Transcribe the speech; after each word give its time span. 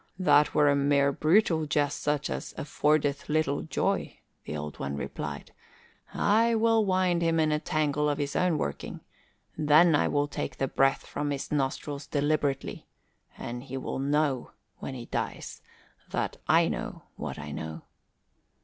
"That 0.17 0.55
were 0.55 0.67
a 0.67 0.75
mere 0.75 1.11
brutal 1.11 1.67
jest 1.67 1.99
such 2.01 2.31
as 2.31 2.55
affordeth 2.57 3.29
little 3.29 3.61
joy," 3.61 4.17
the 4.45 4.57
Old 4.57 4.79
One 4.79 4.97
replied. 4.97 5.53
"I 6.11 6.55
will 6.55 6.83
wind 6.83 7.21
him 7.21 7.39
in 7.39 7.51
a 7.51 7.59
tangle 7.59 8.09
of 8.09 8.17
his 8.17 8.35
own 8.35 8.57
working, 8.57 9.01
then 9.55 9.93
I 9.95 10.07
will 10.07 10.27
take 10.27 10.57
the 10.57 10.67
breath 10.67 11.05
from 11.05 11.29
his 11.29 11.51
nostrils 11.51 12.07
deliberately 12.07 12.87
and 13.37 13.61
he 13.61 13.77
will 13.77 13.99
know, 13.99 14.53
when 14.79 14.95
he 14.95 15.05
dies, 15.05 15.61
that 16.09 16.37
I 16.47 16.67
know 16.67 17.03
what 17.15 17.37
I 17.37 17.51
know." 17.51 17.83